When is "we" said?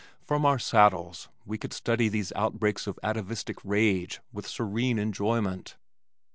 1.45-1.59